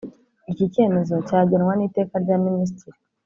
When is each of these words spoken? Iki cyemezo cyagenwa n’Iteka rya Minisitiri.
Iki 0.51 0.65
cyemezo 0.73 1.13
cyagenwa 1.27 1.73
n’Iteka 1.75 2.15
rya 2.23 2.37
Minisitiri. 2.45 2.97